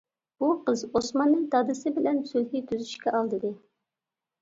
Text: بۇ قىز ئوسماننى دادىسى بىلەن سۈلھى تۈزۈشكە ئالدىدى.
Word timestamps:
بۇ 0.43 0.47
قىز 0.69 0.81
ئوسماننى 0.87 1.43
دادىسى 1.53 1.95
بىلەن 1.99 2.25
سۈلھى 2.33 2.65
تۈزۈشكە 2.73 3.17
ئالدىدى. 3.17 3.57